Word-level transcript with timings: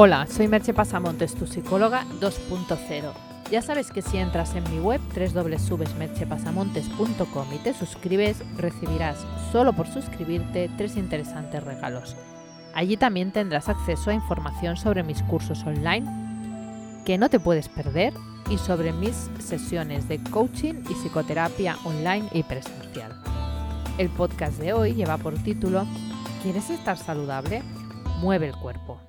Hola, 0.00 0.28
soy 0.28 0.46
Merche 0.46 0.72
Pasamontes, 0.72 1.34
tu 1.34 1.48
psicóloga 1.48 2.04
2.0. 2.20 3.12
Ya 3.50 3.62
sabes 3.62 3.90
que 3.90 4.00
si 4.00 4.18
entras 4.18 4.54
en 4.54 4.62
mi 4.70 4.78
web 4.78 5.00
www.merchepasamontes.com 5.12 7.52
y 7.52 7.58
te 7.58 7.74
suscribes, 7.74 8.44
recibirás 8.56 9.26
solo 9.50 9.72
por 9.72 9.88
suscribirte 9.88 10.70
tres 10.76 10.96
interesantes 10.96 11.64
regalos. 11.64 12.14
Allí 12.74 12.96
también 12.96 13.32
tendrás 13.32 13.68
acceso 13.68 14.10
a 14.10 14.14
información 14.14 14.76
sobre 14.76 15.02
mis 15.02 15.20
cursos 15.24 15.66
online 15.66 16.06
que 17.04 17.18
no 17.18 17.28
te 17.28 17.40
puedes 17.40 17.68
perder 17.68 18.14
y 18.48 18.58
sobre 18.58 18.92
mis 18.92 19.28
sesiones 19.40 20.06
de 20.06 20.22
coaching 20.30 20.74
y 20.88 20.94
psicoterapia 20.94 21.76
online 21.84 22.28
y 22.32 22.44
presencial. 22.44 23.20
El 23.98 24.10
podcast 24.10 24.60
de 24.60 24.74
hoy 24.74 24.94
lleva 24.94 25.18
por 25.18 25.34
título 25.42 25.84
¿Quieres 26.44 26.70
estar 26.70 26.96
saludable? 26.96 27.64
Mueve 28.20 28.46
el 28.46 28.54
cuerpo. 28.54 29.07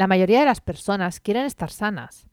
La 0.00 0.06
mayoría 0.06 0.40
de 0.40 0.46
las 0.46 0.62
personas 0.62 1.20
quieren 1.20 1.44
estar 1.44 1.70
sanas. 1.70 2.26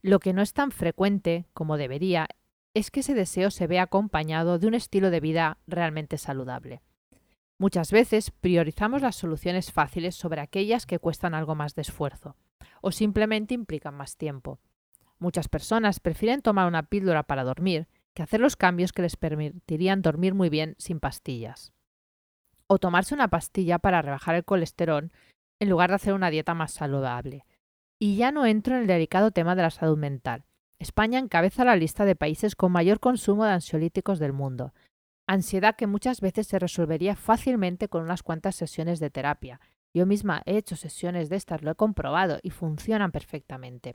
Lo 0.00 0.18
que 0.18 0.32
no 0.32 0.40
es 0.40 0.54
tan 0.54 0.70
frecuente 0.70 1.44
como 1.52 1.76
debería 1.76 2.26
es 2.72 2.90
que 2.90 3.00
ese 3.00 3.12
deseo 3.12 3.50
se 3.50 3.66
vea 3.66 3.82
acompañado 3.82 4.58
de 4.58 4.66
un 4.66 4.72
estilo 4.72 5.10
de 5.10 5.20
vida 5.20 5.58
realmente 5.66 6.16
saludable. 6.16 6.80
Muchas 7.58 7.92
veces 7.92 8.30
priorizamos 8.30 9.02
las 9.02 9.14
soluciones 9.14 9.72
fáciles 9.72 10.14
sobre 10.14 10.40
aquellas 10.40 10.86
que 10.86 10.98
cuestan 10.98 11.34
algo 11.34 11.54
más 11.54 11.74
de 11.74 11.82
esfuerzo 11.82 12.34
o 12.80 12.92
simplemente 12.92 13.52
implican 13.52 13.94
más 13.94 14.16
tiempo. 14.16 14.58
Muchas 15.18 15.48
personas 15.48 16.00
prefieren 16.00 16.40
tomar 16.40 16.66
una 16.66 16.84
píldora 16.84 17.24
para 17.24 17.44
dormir 17.44 17.88
que 18.14 18.22
hacer 18.22 18.40
los 18.40 18.56
cambios 18.56 18.94
que 18.94 19.02
les 19.02 19.16
permitirían 19.16 20.00
dormir 20.00 20.32
muy 20.32 20.48
bien 20.48 20.76
sin 20.78 20.98
pastillas. 20.98 21.74
O 22.68 22.78
tomarse 22.78 23.14
una 23.14 23.28
pastilla 23.28 23.78
para 23.80 24.00
rebajar 24.00 24.34
el 24.34 24.46
colesterol 24.46 25.12
en 25.62 25.70
lugar 25.70 25.90
de 25.90 25.94
hacer 25.94 26.12
una 26.12 26.30
dieta 26.30 26.54
más 26.54 26.72
saludable. 26.72 27.46
Y 28.00 28.16
ya 28.16 28.32
no 28.32 28.46
entro 28.46 28.74
en 28.74 28.80
el 28.80 28.88
delicado 28.88 29.30
tema 29.30 29.54
de 29.54 29.62
la 29.62 29.70
salud 29.70 29.96
mental. 29.96 30.44
España 30.80 31.20
encabeza 31.20 31.64
la 31.64 31.76
lista 31.76 32.04
de 32.04 32.16
países 32.16 32.56
con 32.56 32.72
mayor 32.72 32.98
consumo 32.98 33.44
de 33.44 33.52
ansiolíticos 33.52 34.18
del 34.18 34.32
mundo. 34.32 34.74
Ansiedad 35.28 35.76
que 35.76 35.86
muchas 35.86 36.20
veces 36.20 36.48
se 36.48 36.58
resolvería 36.58 37.14
fácilmente 37.14 37.86
con 37.88 38.02
unas 38.02 38.24
cuantas 38.24 38.56
sesiones 38.56 38.98
de 38.98 39.10
terapia. 39.10 39.60
Yo 39.94 40.04
misma 40.04 40.42
he 40.46 40.56
hecho 40.56 40.74
sesiones 40.74 41.28
de 41.28 41.36
estas, 41.36 41.62
lo 41.62 41.70
he 41.70 41.76
comprobado 41.76 42.40
y 42.42 42.50
funcionan 42.50 43.12
perfectamente. 43.12 43.94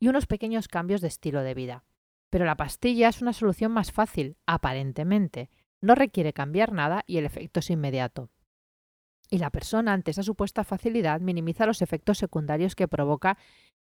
Y 0.00 0.08
unos 0.08 0.26
pequeños 0.26 0.66
cambios 0.66 1.00
de 1.00 1.06
estilo 1.06 1.42
de 1.42 1.54
vida. 1.54 1.84
Pero 2.28 2.44
la 2.44 2.56
pastilla 2.56 3.08
es 3.08 3.22
una 3.22 3.34
solución 3.34 3.70
más 3.70 3.92
fácil, 3.92 4.36
aparentemente. 4.46 5.48
No 5.80 5.94
requiere 5.94 6.32
cambiar 6.32 6.72
nada 6.72 7.04
y 7.06 7.18
el 7.18 7.24
efecto 7.24 7.60
es 7.60 7.70
inmediato 7.70 8.30
y 9.30 9.38
la 9.38 9.50
persona, 9.50 9.92
ante 9.92 10.10
esa 10.10 10.22
supuesta 10.22 10.64
facilidad, 10.64 11.20
minimiza 11.20 11.66
los 11.66 11.82
efectos 11.82 12.18
secundarios 12.18 12.74
que 12.74 12.88
provoca 12.88 13.38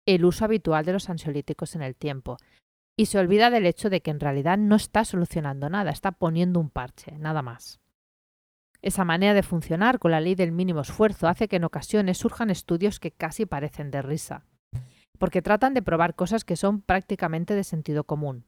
el 0.05 0.25
uso 0.25 0.45
habitual 0.45 0.85
de 0.85 0.93
los 0.93 1.09
ansiolíticos 1.09 1.75
en 1.75 1.81
el 1.81 1.95
tiempo 1.95 2.37
y 2.95 3.07
se 3.07 3.17
olvida 3.17 3.49
del 3.49 3.65
hecho 3.65 3.89
de 3.89 4.01
que 4.01 4.11
en 4.11 4.19
realidad 4.19 4.57
no 4.57 4.75
está 4.75 5.05
solucionando 5.05 5.69
nada, 5.69 5.91
está 5.91 6.11
poniendo 6.11 6.59
un 6.59 6.69
parche, 6.69 7.17
nada 7.17 7.41
más. 7.41 7.79
Esa 8.81 9.05
manera 9.05 9.33
de 9.33 9.43
funcionar 9.43 9.97
con 9.97 10.11
la 10.11 10.19
ley 10.19 10.35
del 10.35 10.51
mínimo 10.51 10.81
esfuerzo 10.81 11.27
hace 11.27 11.47
que 11.47 11.55
en 11.55 11.63
ocasiones 11.63 12.17
surjan 12.17 12.49
estudios 12.49 12.99
que 12.99 13.11
casi 13.11 13.45
parecen 13.45 13.91
de 13.91 14.01
risa, 14.01 14.45
porque 15.17 15.41
tratan 15.41 15.73
de 15.73 15.81
probar 15.81 16.15
cosas 16.15 16.43
que 16.43 16.57
son 16.57 16.81
prácticamente 16.81 17.55
de 17.55 17.63
sentido 17.63 18.03
común. 18.03 18.45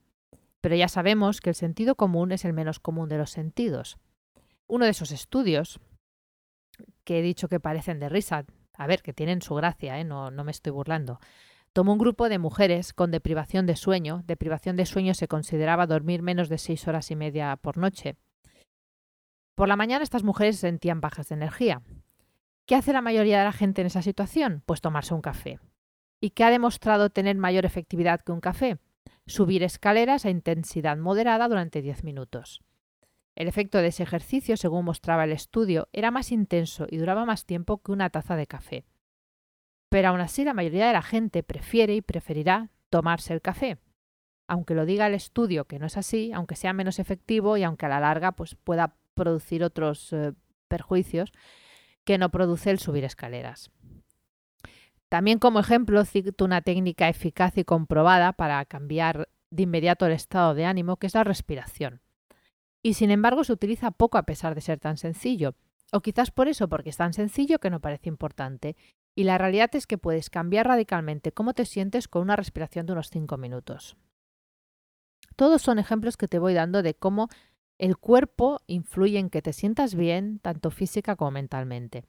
Pero 0.60 0.76
ya 0.76 0.88
sabemos 0.88 1.40
que 1.40 1.50
el 1.50 1.56
sentido 1.56 1.94
común 1.94 2.32
es 2.32 2.44
el 2.44 2.52
menos 2.52 2.80
común 2.80 3.08
de 3.08 3.18
los 3.18 3.30
sentidos. 3.30 3.98
Uno 4.68 4.84
de 4.84 4.90
esos 4.90 5.10
estudios, 5.10 5.80
que 7.06 7.20
he 7.20 7.22
dicho 7.22 7.48
que 7.48 7.60
parecen 7.60 8.00
de 8.00 8.10
risa, 8.10 8.44
a 8.76 8.86
ver, 8.86 9.00
que 9.00 9.14
tienen 9.14 9.40
su 9.40 9.54
gracia, 9.54 9.98
¿eh? 9.98 10.04
no, 10.04 10.30
no 10.30 10.44
me 10.44 10.50
estoy 10.50 10.72
burlando. 10.72 11.20
Tomó 11.72 11.92
un 11.92 11.98
grupo 11.98 12.28
de 12.28 12.38
mujeres 12.38 12.92
con 12.92 13.10
deprivación 13.10 13.66
de 13.66 13.76
sueño. 13.76 14.22
Deprivación 14.26 14.76
de 14.76 14.86
sueño 14.86 15.14
se 15.14 15.28
consideraba 15.28 15.86
dormir 15.86 16.22
menos 16.22 16.48
de 16.48 16.58
seis 16.58 16.88
horas 16.88 17.10
y 17.10 17.16
media 17.16 17.56
por 17.56 17.78
noche. 17.78 18.16
Por 19.54 19.68
la 19.68 19.76
mañana 19.76 20.02
estas 20.02 20.24
mujeres 20.24 20.58
sentían 20.58 21.00
bajas 21.00 21.28
de 21.28 21.36
energía. 21.36 21.82
¿Qué 22.66 22.74
hace 22.74 22.92
la 22.92 23.02
mayoría 23.02 23.38
de 23.38 23.44
la 23.44 23.52
gente 23.52 23.82
en 23.82 23.86
esa 23.86 24.02
situación? 24.02 24.62
Pues 24.66 24.80
tomarse 24.80 25.14
un 25.14 25.22
café. 25.22 25.60
¿Y 26.20 26.30
qué 26.30 26.44
ha 26.44 26.50
demostrado 26.50 27.10
tener 27.10 27.36
mayor 27.36 27.64
efectividad 27.64 28.20
que 28.20 28.32
un 28.32 28.40
café? 28.40 28.78
Subir 29.26 29.62
escaleras 29.62 30.24
a 30.24 30.30
intensidad 30.30 30.96
moderada 30.96 31.46
durante 31.46 31.82
10 31.82 32.04
minutos. 32.04 32.62
El 33.36 33.48
efecto 33.48 33.78
de 33.78 33.88
ese 33.88 34.02
ejercicio, 34.02 34.56
según 34.56 34.86
mostraba 34.86 35.24
el 35.24 35.32
estudio, 35.32 35.88
era 35.92 36.10
más 36.10 36.32
intenso 36.32 36.86
y 36.90 36.96
duraba 36.96 37.26
más 37.26 37.44
tiempo 37.44 37.82
que 37.82 37.92
una 37.92 38.08
taza 38.08 38.34
de 38.34 38.46
café. 38.46 38.86
Pero 39.90 40.08
aún 40.08 40.20
así 40.20 40.42
la 40.42 40.54
mayoría 40.54 40.86
de 40.86 40.94
la 40.94 41.02
gente 41.02 41.42
prefiere 41.42 41.94
y 41.94 42.00
preferirá 42.00 42.70
tomarse 42.88 43.34
el 43.34 43.42
café. 43.42 43.76
Aunque 44.48 44.74
lo 44.74 44.86
diga 44.86 45.06
el 45.06 45.14
estudio 45.14 45.66
que 45.66 45.78
no 45.78 45.84
es 45.84 45.98
así, 45.98 46.32
aunque 46.32 46.56
sea 46.56 46.72
menos 46.72 46.98
efectivo 46.98 47.58
y 47.58 47.62
aunque 47.62 47.84
a 47.84 47.90
la 47.90 48.00
larga 48.00 48.32
pues, 48.32 48.54
pueda 48.54 48.96
producir 49.12 49.62
otros 49.62 50.14
eh, 50.14 50.32
perjuicios 50.66 51.30
que 52.04 52.16
no 52.16 52.30
produce 52.30 52.70
el 52.70 52.78
subir 52.78 53.04
escaleras. 53.04 53.70
También 55.10 55.38
como 55.38 55.60
ejemplo 55.60 56.02
cito 56.06 56.44
una 56.44 56.62
técnica 56.62 57.08
eficaz 57.10 57.58
y 57.58 57.64
comprobada 57.64 58.32
para 58.32 58.64
cambiar 58.64 59.28
de 59.50 59.64
inmediato 59.64 60.06
el 60.06 60.12
estado 60.12 60.54
de 60.54 60.64
ánimo, 60.64 60.96
que 60.96 61.06
es 61.06 61.14
la 61.14 61.24
respiración 61.24 62.00
y 62.86 62.94
sin 62.94 63.10
embargo 63.10 63.42
se 63.42 63.52
utiliza 63.52 63.90
poco 63.90 64.16
a 64.16 64.22
pesar 64.22 64.54
de 64.54 64.60
ser 64.60 64.78
tan 64.78 64.96
sencillo. 64.96 65.56
O 65.90 66.02
quizás 66.02 66.30
por 66.30 66.46
eso, 66.46 66.68
porque 66.68 66.90
es 66.90 66.96
tan 66.96 67.14
sencillo 67.14 67.58
que 67.58 67.68
no 67.68 67.80
parece 67.80 68.08
importante. 68.08 68.76
Y 69.16 69.24
la 69.24 69.38
realidad 69.38 69.74
es 69.74 69.88
que 69.88 69.98
puedes 69.98 70.30
cambiar 70.30 70.68
radicalmente 70.68 71.32
cómo 71.32 71.52
te 71.52 71.64
sientes 71.64 72.06
con 72.06 72.22
una 72.22 72.36
respiración 72.36 72.86
de 72.86 72.92
unos 72.92 73.10
5 73.10 73.38
minutos. 73.38 73.96
Todos 75.34 75.62
son 75.62 75.80
ejemplos 75.80 76.16
que 76.16 76.28
te 76.28 76.38
voy 76.38 76.54
dando 76.54 76.84
de 76.84 76.94
cómo 76.94 77.28
el 77.76 77.96
cuerpo 77.96 78.60
influye 78.68 79.18
en 79.18 79.30
que 79.30 79.42
te 79.42 79.52
sientas 79.52 79.96
bien, 79.96 80.38
tanto 80.38 80.70
física 80.70 81.16
como 81.16 81.32
mentalmente. 81.32 82.04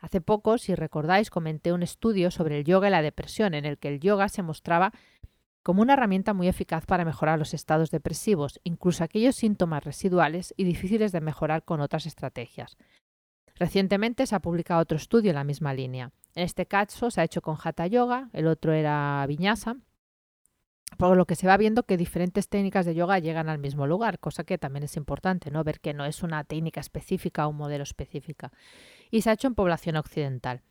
Hace 0.00 0.20
poco, 0.20 0.58
si 0.58 0.74
recordáis, 0.74 1.30
comenté 1.30 1.72
un 1.72 1.84
estudio 1.84 2.32
sobre 2.32 2.58
el 2.58 2.64
yoga 2.64 2.88
y 2.88 2.90
la 2.90 3.02
depresión, 3.02 3.54
en 3.54 3.64
el 3.64 3.78
que 3.78 3.86
el 3.86 4.00
yoga 4.00 4.28
se 4.28 4.42
mostraba 4.42 4.92
como 5.66 5.82
una 5.82 5.94
herramienta 5.94 6.32
muy 6.32 6.46
eficaz 6.46 6.86
para 6.86 7.04
mejorar 7.04 7.40
los 7.40 7.52
estados 7.52 7.90
depresivos, 7.90 8.60
incluso 8.62 9.02
aquellos 9.02 9.34
síntomas 9.34 9.82
residuales 9.82 10.54
y 10.56 10.62
difíciles 10.62 11.10
de 11.10 11.20
mejorar 11.20 11.64
con 11.64 11.80
otras 11.80 12.06
estrategias. 12.06 12.76
Recientemente 13.56 14.28
se 14.28 14.36
ha 14.36 14.38
publicado 14.38 14.80
otro 14.80 14.96
estudio 14.96 15.30
en 15.30 15.34
la 15.34 15.42
misma 15.42 15.74
línea. 15.74 16.12
En 16.36 16.44
este 16.44 16.66
caso 16.66 17.10
se 17.10 17.20
ha 17.20 17.24
hecho 17.24 17.42
con 17.42 17.56
Hatha 17.60 17.88
Yoga, 17.88 18.30
el 18.32 18.46
otro 18.46 18.74
era 18.74 19.26
Viñasa, 19.26 19.74
por 20.98 21.16
lo 21.16 21.26
que 21.26 21.34
se 21.34 21.48
va 21.48 21.56
viendo 21.56 21.82
que 21.82 21.96
diferentes 21.96 22.48
técnicas 22.48 22.86
de 22.86 22.94
yoga 22.94 23.18
llegan 23.18 23.48
al 23.48 23.58
mismo 23.58 23.88
lugar, 23.88 24.20
cosa 24.20 24.44
que 24.44 24.58
también 24.58 24.84
es 24.84 24.96
importante, 24.96 25.50
¿no? 25.50 25.64
Ver 25.64 25.80
que 25.80 25.94
no 25.94 26.04
es 26.04 26.22
una 26.22 26.44
técnica 26.44 26.78
específica 26.78 27.44
o 27.44 27.50
un 27.50 27.56
modelo 27.56 27.82
específica. 27.82 28.52
Y 29.10 29.22
se 29.22 29.30
ha 29.30 29.32
hecho 29.32 29.48
en 29.48 29.56
población 29.56 29.96
occidental. 29.96 30.62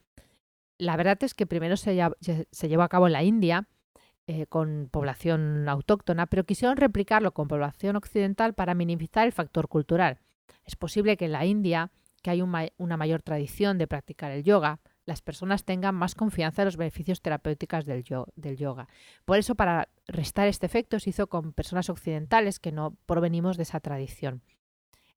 La 0.77 0.95
verdad 0.95 1.21
es 1.21 1.33
que 1.33 1.45
primero 1.45 1.75
se, 1.75 2.01
se 2.21 2.69
llevó 2.69 2.83
a 2.83 2.87
cabo 2.89 3.07
en 3.07 3.13
la 3.13 3.23
India 3.23 3.67
eh, 4.27 4.47
con 4.47 4.89
población 4.91 5.69
autóctona, 5.69 6.25
pero 6.25 6.45
quisieron 6.45 6.77
replicarlo 6.77 7.33
con 7.33 7.47
población 7.47 7.95
occidental 7.95 8.53
para 8.53 8.73
minimizar 8.73 9.25
el 9.25 9.31
factor 9.31 9.67
cultural. 9.67 10.19
Es 10.63 10.75
posible 10.75 11.15
que 11.15 11.25
en 11.25 11.31
la 11.31 11.45
India, 11.45 11.91
que 12.23 12.31
hay 12.31 12.41
una 12.41 12.97
mayor 12.97 13.21
tradición 13.21 13.77
de 13.77 13.87
practicar 13.87 14.31
el 14.31 14.43
yoga, 14.43 14.79
las 15.05 15.21
personas 15.21 15.63
tengan 15.63 15.93
más 15.93 16.15
confianza 16.15 16.63
en 16.63 16.65
los 16.65 16.77
beneficios 16.77 17.21
terapéuticos 17.21 17.85
del, 17.85 18.03
del, 18.35 18.57
yoga. 18.57 18.87
Por 19.25 19.37
eso, 19.37 19.53
para 19.53 19.89
restar 20.07 20.47
este 20.47 20.65
efecto, 20.65 20.99
se 20.99 21.11
hizo 21.11 21.27
con 21.27 21.53
personas 21.53 21.89
occidentales 21.91 22.59
que 22.59 22.71
no 22.71 22.97
provenimos 23.05 23.57
de 23.57 23.63
esa 23.63 23.79
tradición. 23.79 24.41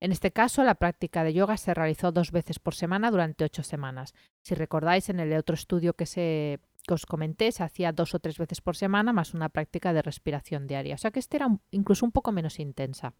En 0.01 0.13
este 0.13 0.31
caso, 0.31 0.63
la 0.63 0.77
práctica 0.77 1.25
de 1.25 1.33
yoga 1.33 1.57
se 1.57 1.75
realizó 1.75 2.13
dos 2.13 2.31
veces 2.31 2.59
por 2.59 2.75
semana 2.75 3.11
durante 3.11 3.45
ocho 3.45 3.63
semanas. 3.63 4.15
Si 4.43 4.55
recordáis, 4.55 5.09
en 5.09 5.19
el 5.19 5.33
otro 5.33 5.55
estudio 5.55 5.95
que 5.95 6.07
se 6.07 6.61
os 6.93 7.07
comenté 7.07 7.53
se 7.53 7.63
hacía 7.63 7.93
dos 7.93 8.15
o 8.15 8.19
tres 8.19 8.39
veces 8.39 8.61
por 8.61 8.77
semana 8.77 9.13
más 9.13 9.35
una 9.35 9.49
práctica 9.49 9.93
de 9.93 10.03
respiración 10.03 10.67
diaria. 10.67 10.95
O 10.95 10.99
sea 10.99 11.11
que 11.11 11.19
este 11.19 11.37
era 11.37 11.49
incluso 11.71 12.07
un 12.07 12.13
poco 12.13 12.33
menos 12.33 12.59
intensa. 12.59 13.15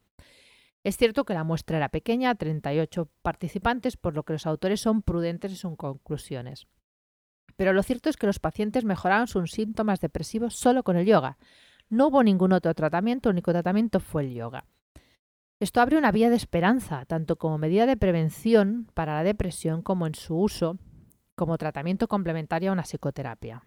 Es 0.85 0.97
cierto 0.97 1.25
que 1.25 1.35
la 1.35 1.45
muestra 1.45 1.77
era 1.77 1.89
pequeña, 1.89 2.35
38 2.35 3.09
participantes, 3.23 3.97
por 3.97 4.15
lo 4.15 4.23
que 4.23 4.35
los 4.35 4.47
autores 4.47 4.81
son 4.81 5.03
prudentes 5.03 5.51
en 5.51 5.57
sus 5.57 5.77
conclusiones. 5.77 6.67
Pero 7.57 7.73
lo 7.73 7.83
cierto 7.83 8.09
es 8.09 8.17
que 8.17 8.29
los 8.29 8.39
pacientes 8.39 8.85
mejoraron 8.85 9.27
sus 9.27 9.51
síntomas 9.51 10.01
depresivos 10.01 10.55
solo 10.55 10.85
con 10.85 10.97
el 10.97 11.07
yoga. 11.07 11.37
No 11.89 12.07
hubo 12.07 12.23
ningún 12.23 12.53
otro 12.53 12.73
tratamiento, 12.75 13.29
el 13.29 13.35
único 13.35 13.51
tratamiento 13.51 13.99
fue 13.99 14.23
el 14.23 14.35
yoga. 14.35 14.65
Esto 15.61 15.81
abre 15.81 15.99
una 15.99 16.13
vía 16.13 16.31
de 16.31 16.37
esperanza, 16.37 17.05
tanto 17.05 17.37
como 17.37 17.59
medida 17.59 17.85
de 17.85 17.97
prevención 17.97 18.89
para 18.95 19.15
la 19.15 19.25
depresión 19.25 19.83
como 19.83 20.07
en 20.07 20.15
su 20.15 20.37
uso 20.37 20.79
como 21.35 21.59
tratamiento 21.59 22.07
complementario 22.07 22.71
a 22.71 22.73
una 22.75 22.85
psicoterapia. 22.85 23.65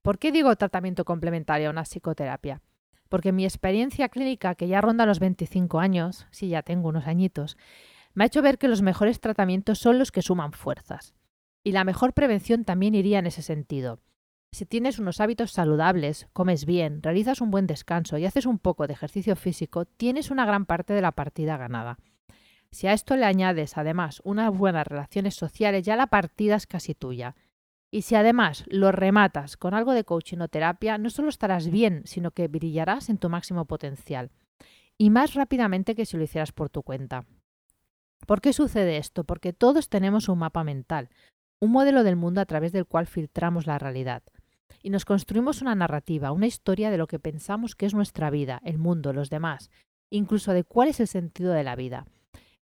¿Por 0.00 0.18
qué 0.18 0.32
digo 0.32 0.56
tratamiento 0.56 1.04
complementario 1.04 1.68
a 1.68 1.72
una 1.72 1.84
psicoterapia? 1.84 2.62
Porque 3.10 3.32
mi 3.32 3.44
experiencia 3.44 4.08
clínica, 4.08 4.54
que 4.54 4.66
ya 4.66 4.80
ronda 4.80 5.04
los 5.04 5.18
25 5.18 5.78
años, 5.78 6.26
sí, 6.30 6.48
ya 6.48 6.62
tengo 6.62 6.88
unos 6.88 7.06
añitos, 7.06 7.58
me 8.14 8.24
ha 8.24 8.26
hecho 8.26 8.40
ver 8.40 8.56
que 8.56 8.68
los 8.68 8.80
mejores 8.80 9.20
tratamientos 9.20 9.78
son 9.78 9.98
los 9.98 10.10
que 10.10 10.22
suman 10.22 10.52
fuerzas. 10.52 11.14
Y 11.62 11.72
la 11.72 11.84
mejor 11.84 12.14
prevención 12.14 12.64
también 12.64 12.94
iría 12.94 13.18
en 13.18 13.26
ese 13.26 13.42
sentido. 13.42 14.00
Si 14.54 14.66
tienes 14.66 15.00
unos 15.00 15.20
hábitos 15.20 15.50
saludables, 15.50 16.28
comes 16.32 16.64
bien, 16.64 17.02
realizas 17.02 17.40
un 17.40 17.50
buen 17.50 17.66
descanso 17.66 18.18
y 18.18 18.24
haces 18.24 18.46
un 18.46 18.60
poco 18.60 18.86
de 18.86 18.92
ejercicio 18.92 19.34
físico, 19.34 19.84
tienes 19.84 20.30
una 20.30 20.46
gran 20.46 20.64
parte 20.64 20.92
de 20.92 21.00
la 21.00 21.10
partida 21.10 21.56
ganada. 21.56 21.98
Si 22.70 22.86
a 22.86 22.92
esto 22.92 23.16
le 23.16 23.24
añades 23.24 23.76
además 23.76 24.22
unas 24.22 24.56
buenas 24.56 24.86
relaciones 24.86 25.34
sociales, 25.34 25.84
ya 25.84 25.96
la 25.96 26.06
partida 26.06 26.54
es 26.54 26.68
casi 26.68 26.94
tuya. 26.94 27.34
Y 27.90 28.02
si 28.02 28.14
además 28.14 28.62
lo 28.68 28.92
rematas 28.92 29.56
con 29.56 29.74
algo 29.74 29.92
de 29.92 30.04
coaching 30.04 30.38
o 30.38 30.46
terapia, 30.46 30.98
no 30.98 31.10
solo 31.10 31.30
estarás 31.30 31.68
bien, 31.68 32.02
sino 32.04 32.30
que 32.30 32.46
brillarás 32.46 33.08
en 33.08 33.18
tu 33.18 33.28
máximo 33.28 33.64
potencial. 33.64 34.30
Y 34.96 35.10
más 35.10 35.34
rápidamente 35.34 35.96
que 35.96 36.06
si 36.06 36.16
lo 36.16 36.22
hicieras 36.22 36.52
por 36.52 36.70
tu 36.70 36.84
cuenta. 36.84 37.26
¿Por 38.24 38.40
qué 38.40 38.52
sucede 38.52 38.98
esto? 38.98 39.24
Porque 39.24 39.52
todos 39.52 39.88
tenemos 39.88 40.28
un 40.28 40.38
mapa 40.38 40.62
mental, 40.62 41.10
un 41.58 41.72
modelo 41.72 42.04
del 42.04 42.14
mundo 42.14 42.40
a 42.40 42.46
través 42.46 42.70
del 42.70 42.86
cual 42.86 43.08
filtramos 43.08 43.66
la 43.66 43.80
realidad 43.80 44.22
y 44.82 44.90
nos 44.90 45.04
construimos 45.04 45.62
una 45.62 45.74
narrativa, 45.74 46.32
una 46.32 46.46
historia 46.46 46.90
de 46.90 46.98
lo 46.98 47.06
que 47.06 47.18
pensamos 47.18 47.74
que 47.74 47.86
es 47.86 47.94
nuestra 47.94 48.30
vida, 48.30 48.60
el 48.64 48.78
mundo, 48.78 49.12
los 49.12 49.30
demás, 49.30 49.70
incluso 50.10 50.52
de 50.52 50.64
cuál 50.64 50.88
es 50.88 51.00
el 51.00 51.08
sentido 51.08 51.52
de 51.52 51.64
la 51.64 51.76
vida. 51.76 52.06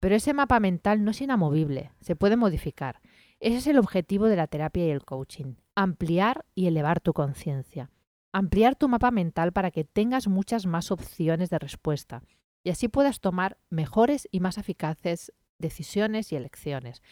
Pero 0.01 0.15
ese 0.15 0.35
mapa 0.35 0.61
mental 0.61 1.05
no 1.05 1.11
es 1.11 1.21
inamovible, 1.21 1.93
se 2.01 2.17
puede 2.17 2.37
modificar. 2.37 3.01
Ese 3.41 3.57
es 3.59 3.67
el 3.67 3.79
objetivo 3.79 4.27
de 4.27 4.37
la 4.37 4.47
terapia 4.47 4.87
y 4.87 4.91
el 4.91 5.05
coaching, 5.05 5.55
ampliar 5.75 6.45
y 6.55 6.67
elevar 6.67 7.01
tu 7.01 7.13
conciencia. 7.13 7.91
Ampliar 8.33 8.77
tu 8.77 8.89
mapa 8.89 9.11
mental 9.11 9.53
para 9.53 9.71
que 9.71 9.85
tengas 9.85 10.29
muchas 10.29 10.67
más 10.67 10.91
opciones 10.91 11.51
de 11.51 11.59
respuesta 11.59 12.23
y 12.63 12.71
así 12.71 12.89
puedas 12.89 13.21
tomar 13.21 13.59
mejores 13.71 14.29
y 14.31 14.41
más 14.41 14.59
eficaces 14.59 15.33
decisiones 15.59 16.33
y 16.33 16.37
elecciones. 16.37 17.03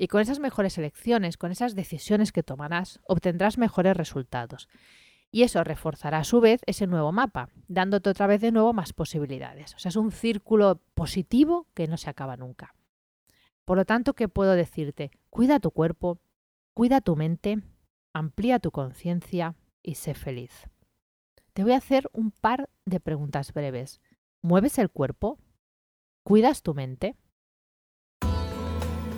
Y 0.00 0.06
con 0.06 0.20
esas 0.20 0.38
mejores 0.38 0.78
elecciones, 0.78 1.36
con 1.36 1.50
esas 1.50 1.74
decisiones 1.74 2.30
que 2.30 2.44
tomarás, 2.44 3.00
obtendrás 3.08 3.58
mejores 3.58 3.96
resultados. 3.96 4.68
Y 5.32 5.42
eso 5.42 5.62
reforzará 5.64 6.18
a 6.18 6.24
su 6.24 6.40
vez 6.40 6.60
ese 6.66 6.86
nuevo 6.86 7.10
mapa, 7.10 7.50
dándote 7.66 8.08
otra 8.08 8.28
vez 8.28 8.40
de 8.40 8.52
nuevo 8.52 8.72
más 8.72 8.92
posibilidades. 8.92 9.74
O 9.74 9.78
sea, 9.80 9.88
es 9.88 9.96
un 9.96 10.12
círculo 10.12 10.80
positivo 10.94 11.66
que 11.74 11.88
no 11.88 11.96
se 11.96 12.08
acaba 12.08 12.36
nunca. 12.36 12.76
Por 13.64 13.76
lo 13.76 13.84
tanto, 13.84 14.14
¿qué 14.14 14.28
puedo 14.28 14.52
decirte? 14.52 15.10
Cuida 15.30 15.58
tu 15.58 15.72
cuerpo, 15.72 16.20
cuida 16.74 17.00
tu 17.00 17.16
mente, 17.16 17.60
amplía 18.12 18.60
tu 18.60 18.70
conciencia 18.70 19.56
y 19.82 19.96
sé 19.96 20.14
feliz. 20.14 20.70
Te 21.54 21.64
voy 21.64 21.72
a 21.72 21.78
hacer 21.78 22.08
un 22.12 22.30
par 22.30 22.70
de 22.86 23.00
preguntas 23.00 23.52
breves. 23.52 24.00
¿Mueves 24.42 24.78
el 24.78 24.90
cuerpo? 24.90 25.38
¿Cuidas 26.22 26.62
tu 26.62 26.72
mente? 26.72 27.16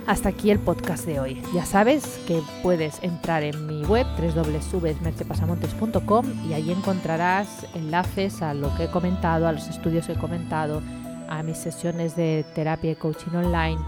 Hasta 0.06 0.28
aquí 0.30 0.50
el 0.50 0.58
podcast 0.58 1.04
de 1.06 1.20
hoy. 1.20 1.40
Ya 1.54 1.64
sabes 1.64 2.20
que 2.26 2.42
puedes 2.62 3.02
entrar 3.02 3.42
en 3.42 3.66
mi 3.66 3.84
web 3.84 4.06
www.mercepasamontes.com 4.18 6.26
y 6.48 6.52
ahí 6.52 6.70
encontrarás 6.72 7.66
enlaces 7.74 8.42
a 8.42 8.52
lo 8.54 8.74
que 8.76 8.84
he 8.84 8.90
comentado, 8.90 9.46
a 9.46 9.52
los 9.52 9.68
estudios 9.68 10.06
que 10.06 10.12
he 10.12 10.18
comentado, 10.18 10.82
a 11.28 11.42
mis 11.42 11.58
sesiones 11.58 12.16
de 12.16 12.44
terapia 12.54 12.92
y 12.92 12.96
coaching 12.96 13.36
online 13.36 13.78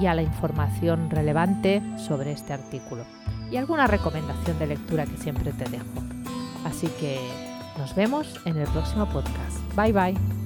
y 0.00 0.06
a 0.06 0.14
la 0.14 0.22
información 0.22 1.10
relevante 1.10 1.82
sobre 1.96 2.32
este 2.32 2.52
artículo 2.52 3.04
y 3.50 3.56
alguna 3.56 3.86
recomendación 3.86 4.58
de 4.58 4.66
lectura 4.66 5.06
que 5.06 5.16
siempre 5.18 5.52
te 5.52 5.70
dejo. 5.70 5.84
Así 6.64 6.88
que 7.00 7.20
nos 7.78 7.94
vemos 7.94 8.40
en 8.44 8.56
el 8.56 8.66
próximo 8.68 9.06
podcast. 9.06 9.58
Bye 9.76 9.92
bye. 9.92 10.41